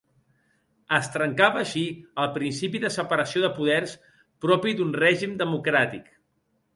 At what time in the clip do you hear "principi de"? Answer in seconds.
2.37-2.91